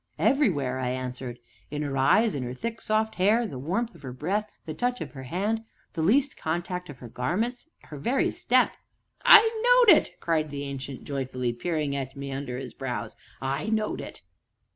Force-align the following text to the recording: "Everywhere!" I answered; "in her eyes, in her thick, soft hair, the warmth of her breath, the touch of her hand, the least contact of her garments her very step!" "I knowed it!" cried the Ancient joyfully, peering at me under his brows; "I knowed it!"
"Everywhere!" 0.17 0.79
I 0.79 0.89
answered; 0.89 1.37
"in 1.69 1.83
her 1.83 1.95
eyes, 1.95 2.33
in 2.33 2.41
her 2.41 2.55
thick, 2.55 2.81
soft 2.81 3.13
hair, 3.21 3.45
the 3.45 3.59
warmth 3.59 3.93
of 3.93 4.01
her 4.01 4.11
breath, 4.11 4.49
the 4.65 4.73
touch 4.73 4.99
of 4.99 5.11
her 5.11 5.21
hand, 5.29 5.63
the 5.93 6.01
least 6.01 6.35
contact 6.35 6.89
of 6.89 6.97
her 6.97 7.07
garments 7.07 7.69
her 7.83 7.97
very 7.99 8.31
step!" 8.31 8.75
"I 9.23 9.47
knowed 9.61 9.95
it!" 9.95 10.19
cried 10.19 10.49
the 10.49 10.63
Ancient 10.63 11.03
joyfully, 11.03 11.53
peering 11.53 11.95
at 11.95 12.15
me 12.17 12.31
under 12.31 12.57
his 12.57 12.73
brows; 12.73 13.15
"I 13.43 13.67
knowed 13.67 14.01
it!" 14.01 14.23